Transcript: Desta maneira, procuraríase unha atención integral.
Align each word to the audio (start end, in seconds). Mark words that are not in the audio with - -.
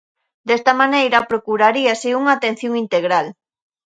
Desta 0.49 0.73
maneira, 0.81 1.27
procuraríase 1.31 2.09
unha 2.19 2.33
atención 2.37 2.73
integral. 2.83 3.25